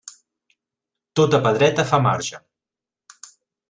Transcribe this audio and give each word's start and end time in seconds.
Tota 1.21 1.43
pedreta 1.45 1.87
fa 1.93 2.03
marge. 2.09 2.43